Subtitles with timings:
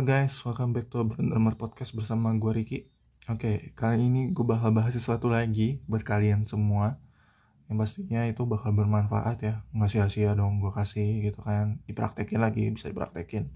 [0.00, 1.28] Halo guys, welcome back to Brand
[1.60, 2.88] Podcast bersama gue Ricky.
[3.28, 6.96] Oke, kali ini gue bakal bahas sesuatu lagi buat kalian semua.
[7.68, 9.60] Yang pastinya itu bakal bermanfaat ya.
[9.76, 11.84] Nggak sia-sia dong gue kasih gitu kan.
[11.84, 13.52] Dipraktekin lagi, bisa dipraktekin.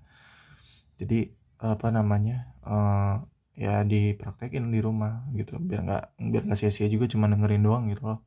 [1.01, 1.33] Jadi,
[1.65, 3.25] apa namanya uh,
[3.57, 5.57] Ya dipraktekin di rumah gitu.
[5.57, 8.21] Biar nggak biar nggak sia-sia juga cuma dengerin doang gitu loh.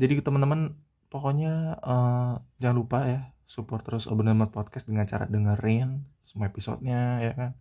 [0.00, 0.80] Jadi teman-teman
[1.12, 7.32] pokoknya uh, jangan lupa ya support terus Open Podcast dengan cara dengerin semua episodenya ya
[7.32, 7.52] kan?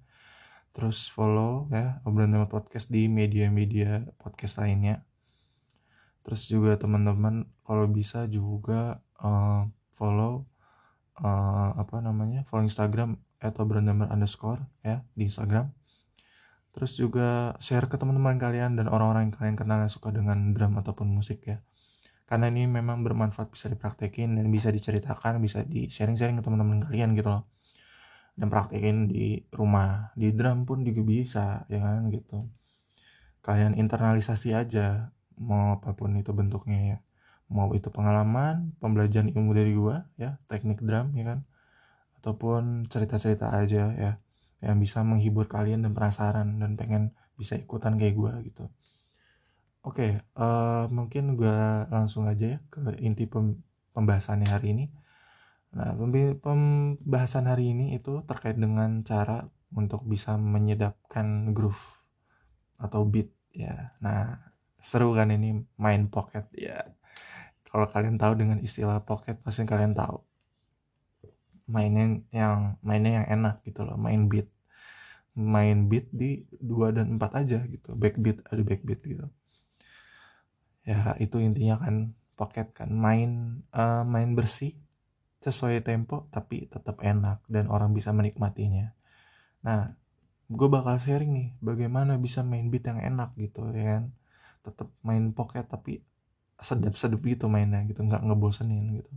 [0.75, 5.07] Terus follow ya obrolan podcast di media-media podcast lainnya.
[6.27, 9.63] Terus juga teman-teman kalau bisa juga uh,
[9.95, 10.43] follow
[11.23, 15.71] uh, apa namanya follow Instagram atau brandammer underscore ya di Instagram.
[16.75, 20.77] Terus juga share ke teman-teman kalian dan orang-orang yang kalian kenal yang suka dengan drum
[20.77, 21.63] ataupun musik ya
[22.27, 27.15] karena ini memang bermanfaat bisa dipraktekin dan bisa diceritakan bisa di sharing-sharing ke teman-teman kalian
[27.15, 27.47] gitu loh.
[28.35, 32.51] Dan praktekin di rumah di drum pun juga bisa ya kan gitu.
[33.39, 36.97] Kalian internalisasi aja mau apa pun itu bentuknya ya.
[37.47, 41.39] Mau itu pengalaman pembelajaran ilmu dari gua ya teknik drum ya kan
[42.19, 44.11] ataupun cerita-cerita aja ya
[44.59, 48.67] yang bisa menghibur kalian dan penasaran dan pengen bisa ikutan kayak gua gitu
[49.87, 53.23] oke okay, uh, eh, mungkin gua langsung aja ya ke inti
[53.95, 54.85] pembahasannya hari ini
[55.77, 55.93] Nah,
[56.41, 62.07] pembahasan hari ini itu terkait dengan cara untuk bisa menyedapkan groove
[62.79, 63.93] atau beat ya.
[63.99, 64.39] Nah,
[64.79, 66.81] seru kan ini main pocket ya.
[67.67, 70.17] Kalau kalian tahu dengan istilah pocket pasti kalian tahu.
[71.67, 74.47] Mainin yang mainnya yang enak gitu loh, main beat.
[75.37, 77.93] Main beat di 2 dan 4 aja gitu.
[77.93, 79.27] Backbeat ada backbeat gitu.
[80.87, 84.77] Ya, itu intinya kan pocket kan main uh, main bersih
[85.41, 88.93] sesuai tempo tapi tetap enak dan orang bisa menikmatinya.
[89.65, 89.97] Nah
[90.47, 94.03] gue bakal sharing nih bagaimana bisa main beat yang enak gitu ya kan?
[94.63, 96.05] Tetap main pocket tapi
[96.57, 99.11] sedap-sedap gitu mainnya gitu nggak ngebosenin gitu.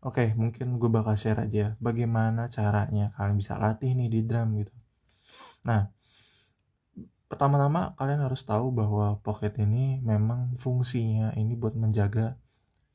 [0.00, 4.72] Oke mungkin gue bakal share aja bagaimana caranya kalian bisa latih nih di drum gitu.
[5.66, 5.92] Nah
[7.30, 12.34] pertama-tama kalian harus tahu bahwa pocket ini memang fungsinya ini buat menjaga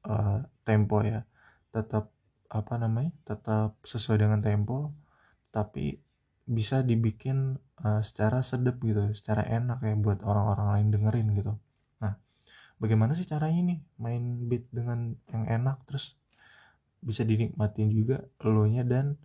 [0.04, 1.24] uh, tempo ya.
[1.72, 2.12] Tetap
[2.52, 4.92] apa namanya tetap sesuai dengan tempo
[5.50, 5.98] tapi
[6.46, 11.54] bisa dibikin uh, secara sedep gitu secara enak ya buat orang-orang lain dengerin gitu.
[12.04, 12.20] Nah
[12.78, 16.20] bagaimana sih caranya nih main beat dengan yang enak terus
[17.00, 19.16] bisa dinikmatin juga lo dan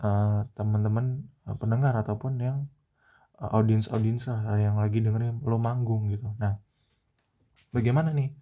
[0.00, 1.26] uh, teman-teman
[1.58, 2.58] pendengar ataupun yang
[3.40, 4.28] audiens audiens
[4.60, 6.28] yang lagi dengerin lo manggung gitu.
[6.36, 6.60] Nah
[7.72, 8.36] bagaimana nih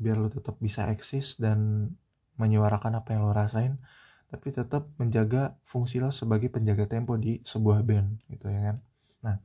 [0.00, 1.92] biar lo tetap bisa eksis dan
[2.40, 3.80] menyuarakan apa yang lo rasain
[4.26, 8.76] tapi tetap menjaga fungsi lo sebagai penjaga tempo di sebuah band gitu ya kan?
[9.20, 9.36] Nah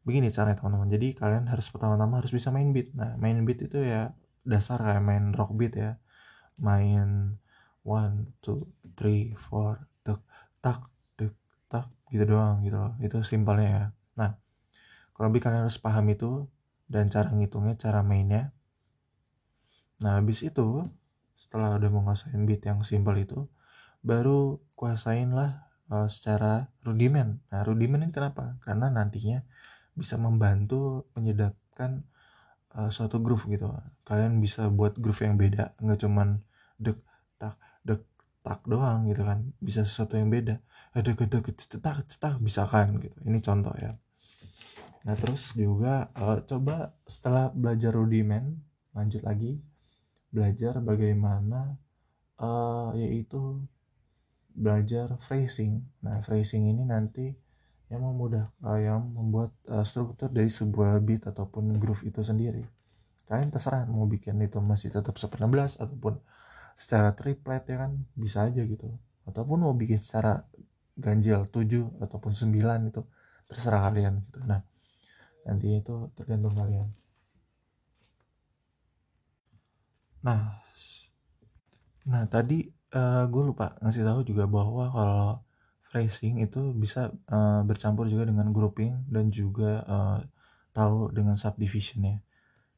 [0.00, 0.88] begini caranya teman-teman.
[0.88, 2.96] Jadi kalian harus pertama-tama harus bisa main beat.
[2.96, 4.16] Nah main beat itu ya
[4.48, 6.00] dasar kayak main rock beat ya.
[6.56, 7.36] Main
[7.84, 10.20] one two three four tek
[10.60, 10.88] tak
[12.10, 12.92] gitu doang gitu loh.
[12.98, 13.84] Itu simpelnya ya.
[14.18, 14.30] Nah
[15.14, 16.50] kalau lebih kalian harus paham itu
[16.90, 18.50] dan cara ngitungnya cara mainnya.
[20.02, 20.84] Nah habis itu
[21.38, 23.48] setelah udah menguasain beat yang simple itu
[24.04, 28.60] baru kuasain lah uh, secara rudiment nah rudiment ini kenapa?
[28.60, 29.40] Karena nantinya
[29.92, 32.04] bisa membantu menyedapkan
[32.76, 33.70] uh, suatu groove gitu.
[34.04, 36.40] Kalian bisa buat groove yang beda nggak cuman
[36.80, 36.98] dek
[37.36, 38.02] tak dek
[38.40, 39.52] tak doang gitu kan.
[39.60, 40.60] Bisa sesuatu yang beda
[40.94, 43.94] ada dek cetak cetak bisa kan gitu ini contoh ya
[45.06, 48.58] nah terus juga uh, coba setelah belajar rudiment
[48.92, 49.62] lanjut lagi
[50.30, 51.78] belajar bagaimana
[52.38, 53.60] uh, yaitu
[54.54, 55.84] belajar phrasing.
[56.02, 57.30] Nah, phrasing ini nanti
[57.90, 62.62] yang memudah uh, yang membuat uh, struktur dari sebuah beat ataupun groove itu sendiri.
[63.26, 66.18] Kalian terserah mau bikin itu masih tetap 19 ataupun
[66.74, 68.90] secara triplet ya kan bisa aja gitu.
[69.26, 70.42] Ataupun mau bikin secara
[71.00, 73.02] ganjil 7 ataupun 9 itu
[73.48, 74.38] terserah kalian gitu.
[74.46, 74.62] Nah,
[75.48, 76.88] nanti itu tergantung kalian.
[80.20, 80.52] Nah,
[82.04, 85.24] nah tadi uh, gue lupa ngasih tahu juga bahwa kalau
[85.90, 90.18] phrasing itu bisa uh, bercampur juga dengan grouping dan juga uh,
[90.70, 92.16] tahu dengan subdivision ya.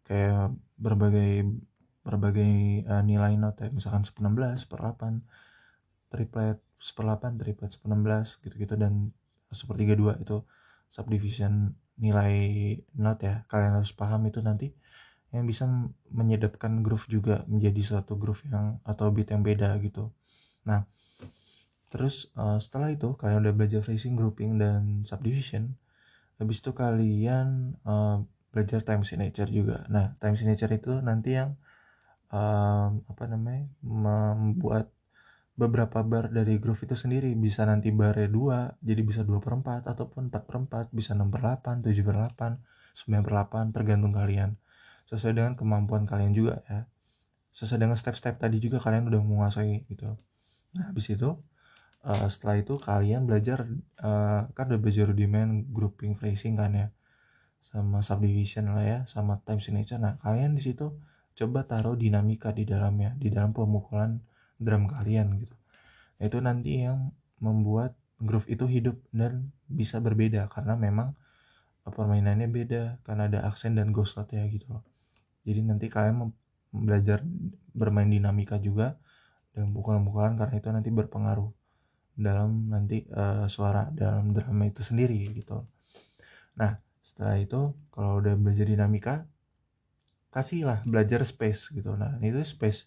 [0.07, 1.51] Kayak berbagai
[2.03, 4.35] berbagai uh, nilai not ya, misalkan 19
[4.67, 5.23] per 8,
[6.11, 6.59] triplet
[6.91, 9.15] per 8, triplet per 16 gitu-gitu dan
[9.55, 10.43] sepertiga dua itu
[10.91, 12.35] subdivision nilai
[12.99, 13.47] not ya.
[13.47, 14.75] Kalian harus paham itu nanti
[15.31, 15.65] yang bisa
[16.13, 20.13] menyedapkan groove juga menjadi suatu groove yang atau beat yang beda gitu.
[20.69, 20.85] Nah,
[21.93, 25.77] terus uh, setelah itu kalian udah belajar phrasing grouping dan subdivision
[26.41, 31.53] habis itu kalian uh, belajar time signature juga nah time signature itu nanti yang
[32.33, 34.89] uh, apa namanya membuat
[35.53, 37.33] beberapa bar dari groove itu sendiri.
[37.37, 41.29] Bisa nanti barnya dua jadi bisa dua per empat ataupun empat per empat bisa enam
[41.29, 42.53] per delapan tujuh per delapan
[42.93, 44.51] sembilan per delapan tergantung kalian.
[45.09, 46.89] Sesuai dengan kemampuan kalian juga ya.
[47.53, 50.17] Sesuai dengan step-step tadi juga kalian udah menguasai gitu.
[50.73, 51.37] Nah habis itu
[52.05, 53.69] uh, setelah itu kalian belajar
[54.01, 56.89] uh, kan udah belajar rudiment grouping phrasing kan ya.
[57.61, 60.01] Sama subdivision lah ya sama time signature.
[60.01, 60.97] Nah kalian di situ
[61.33, 64.21] coba taruh dinamika di dalamnya di dalam pemukulan
[64.63, 65.55] drum kalian gitu.
[66.23, 67.11] Itu nanti yang
[67.43, 71.19] membuat groove itu hidup dan bisa berbeda karena memang
[71.83, 74.87] permainannya beda karena ada aksen dan ghost note ya gitu loh.
[75.43, 76.31] Jadi nanti kalian
[76.71, 77.27] belajar
[77.75, 78.97] bermain dinamika juga
[79.51, 81.51] dengan pukulan-pukulan karena itu nanti berpengaruh
[82.15, 85.67] dalam nanti uh, suara dalam drama itu sendiri gitu.
[86.57, 89.15] Nah setelah itu kalau udah belajar dinamika
[90.33, 91.99] kasihlah belajar space gitu.
[91.99, 92.87] Nah itu space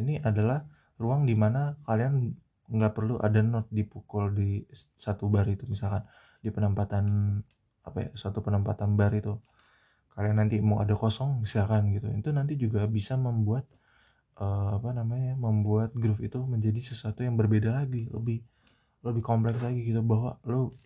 [0.00, 0.64] ini adalah
[1.00, 2.36] ruang di mana kalian
[2.70, 4.62] nggak perlu ada note dipukul di
[5.00, 5.64] satu bar itu.
[5.66, 6.04] Misalkan
[6.44, 7.04] di penempatan
[7.80, 9.40] apa ya satu penempatan bar itu
[10.14, 12.12] kalian nanti mau ada kosong silakan gitu.
[12.12, 13.64] Itu nanti juga bisa membuat
[14.38, 18.44] uh, apa namanya membuat groove itu menjadi sesuatu yang berbeda lagi lebih
[19.00, 20.04] lebih kompleks lagi gitu.
[20.04, 20.76] Bahwa lo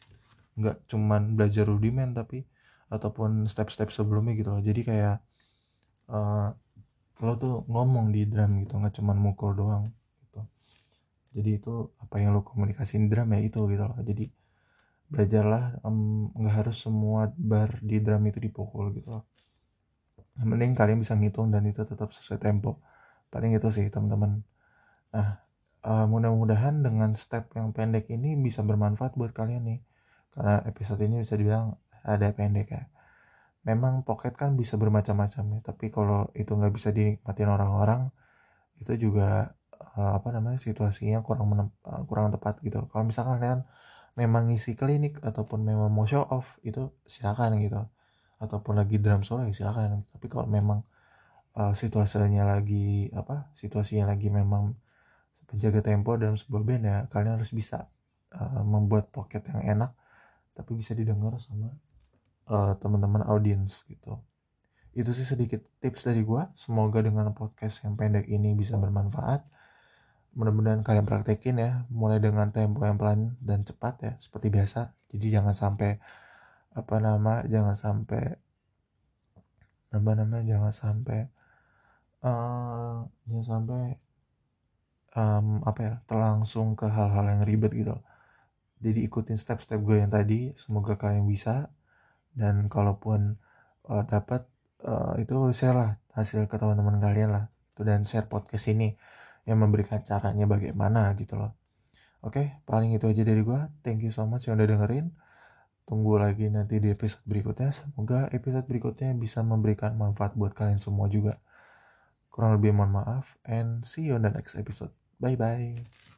[0.54, 2.46] nggak cuman belajar rudiment tapi
[2.86, 4.62] ataupun step-step sebelumnya gitu loh.
[4.62, 5.18] Jadi kayak
[6.08, 6.54] uh,
[7.22, 9.86] lo tuh ngomong di drum gitu nggak cuman mukul doang
[11.34, 13.98] jadi itu apa yang lo komunikasiin drum ya itu gitu loh.
[13.98, 14.30] Jadi
[15.10, 15.82] belajarlah
[16.32, 19.24] nggak um, harus semua bar di drum itu dipukul gitu loh.
[20.38, 22.78] Yang penting kalian bisa ngitung dan itu tetap sesuai tempo.
[23.34, 24.46] Paling itu sih teman-teman.
[25.10, 25.42] Nah
[25.82, 29.80] uh, mudah-mudahan dengan step yang pendek ini bisa bermanfaat buat kalian nih.
[30.30, 31.74] Karena episode ini bisa dibilang
[32.06, 32.86] ada pendek ya.
[33.66, 38.14] Memang pocket kan bisa bermacam-macam ya tapi kalau itu nggak bisa dinikmatin orang-orang
[38.78, 39.56] itu juga
[39.98, 42.84] uh, apa namanya situasinya kurang uh, kurang tepat gitu.
[42.90, 43.60] Kalau misalkan kalian
[44.14, 47.82] memang ngisi klinik ataupun memang mau show off itu silakan gitu.
[48.42, 50.06] Ataupun lagi drum solo ya silakan.
[50.10, 50.82] Tapi kalau memang
[51.58, 54.74] uh, situasinya lagi apa situasinya lagi memang
[55.46, 57.86] penjaga tempo dalam sebuah band ya kalian harus bisa
[58.34, 59.94] uh, membuat pocket yang enak
[60.54, 61.74] tapi bisa didengar sama
[62.50, 64.18] uh, teman-teman audiens gitu.
[64.94, 69.42] Itu sih sedikit tips dari gue semoga dengan podcast yang pendek ini bisa bermanfaat
[70.34, 74.94] mudah-mudahan kalian praktekin ya mulai dengan tempo yang pelan dan cepat ya seperti biasa.
[75.14, 75.98] Jadi jangan sampai
[76.74, 78.34] apa nama jangan sampai
[79.94, 81.30] apa nama jangan sampai
[82.26, 83.82] uh, jangan sampai
[85.14, 87.96] um, apa ya terlangsung ke hal-hal yang ribet gitu.
[88.82, 91.70] Jadi ikutin step-step gue yang tadi semoga kalian bisa.
[92.34, 93.38] Dan kalaupun
[93.86, 94.50] uh, dapat
[94.82, 97.44] uh, itu share lah hasil ke teman-teman kalian lah.
[97.72, 98.98] Itu dan share podcast ini
[99.44, 101.52] yang memberikan caranya bagaimana gitu loh.
[102.24, 103.68] Oke paling itu aja dari gua.
[103.84, 105.12] Thank you so much yang udah dengerin.
[105.84, 107.68] Tunggu lagi nanti di episode berikutnya.
[107.68, 111.36] Semoga episode berikutnya bisa memberikan manfaat buat kalian semua juga.
[112.32, 114.90] Kurang lebih mohon maaf and see you on the next episode.
[115.20, 116.13] Bye bye